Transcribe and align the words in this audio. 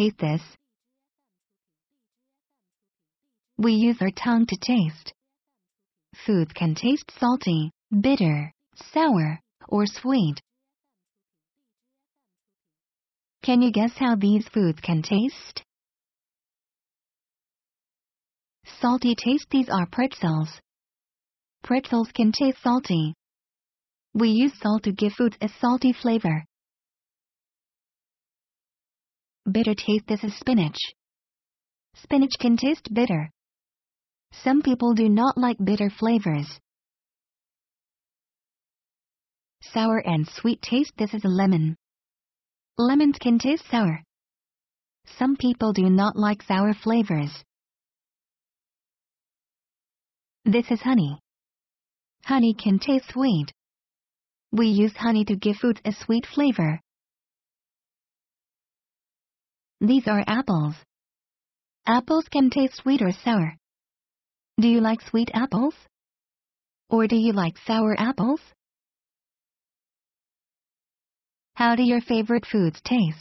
taste 0.00 0.18
this? 0.18 0.40
We 3.58 3.72
use 3.72 3.98
our 4.00 4.10
tongue 4.10 4.46
to 4.46 4.56
taste. 4.56 5.12
Foods 6.24 6.52
can 6.54 6.74
taste 6.74 7.10
salty, 7.18 7.70
bitter, 8.00 8.54
sour, 8.94 9.40
or 9.68 9.84
sweet. 9.84 10.40
Can 13.42 13.60
you 13.60 13.70
guess 13.70 13.92
how 13.98 14.16
these 14.16 14.48
foods 14.48 14.80
can 14.80 15.02
taste? 15.02 15.62
Salty 18.80 19.14
taste 19.14 19.48
These 19.50 19.68
are 19.68 19.86
pretzels. 19.86 20.48
Pretzels 21.62 22.08
can 22.14 22.32
taste 22.32 22.62
salty. 22.62 23.12
We 24.14 24.30
use 24.30 24.52
salt 24.62 24.84
to 24.84 24.92
give 24.92 25.12
foods 25.12 25.36
a 25.42 25.50
salty 25.60 25.92
flavor. 25.92 26.44
Bitter 29.50 29.74
taste 29.74 30.06
This 30.06 30.22
is 30.22 30.36
spinach. 30.38 30.78
Spinach 31.94 32.34
can 32.38 32.56
taste 32.56 32.92
bitter. 32.92 33.30
Some 34.44 34.62
people 34.62 34.94
do 34.94 35.08
not 35.08 35.36
like 35.36 35.56
bitter 35.62 35.90
flavors. 35.90 36.60
Sour 39.62 39.98
and 39.98 40.28
sweet 40.28 40.60
taste 40.62 40.92
This 40.98 41.14
is 41.14 41.24
a 41.24 41.28
lemon. 41.28 41.76
Lemons 42.78 43.16
can 43.18 43.38
taste 43.38 43.64
sour. 43.70 44.02
Some 45.18 45.36
people 45.36 45.72
do 45.72 45.88
not 45.90 46.16
like 46.16 46.42
sour 46.42 46.74
flavors. 46.74 47.42
This 50.44 50.70
is 50.70 50.80
honey. 50.80 51.18
Honey 52.24 52.54
can 52.54 52.78
taste 52.78 53.10
sweet. 53.10 53.52
We 54.52 54.66
use 54.66 54.96
honey 54.96 55.24
to 55.24 55.36
give 55.36 55.56
foods 55.56 55.80
a 55.84 55.92
sweet 55.92 56.26
flavor. 56.26 56.80
These 59.80 60.06
are 60.06 60.22
apples. 60.26 60.74
Apples 61.86 62.26
can 62.30 62.50
taste 62.50 62.76
sweet 62.76 63.00
or 63.00 63.12
sour. 63.12 63.56
Do 64.60 64.68
you 64.68 64.80
like 64.80 65.00
sweet 65.00 65.30
apples? 65.32 65.74
Or 66.90 67.06
do 67.06 67.16
you 67.16 67.32
like 67.32 67.56
sour 67.66 67.96
apples? 67.98 68.40
How 71.54 71.76
do 71.76 71.82
your 71.82 72.00
favorite 72.00 72.44
foods 72.46 72.80
taste? 72.84 73.18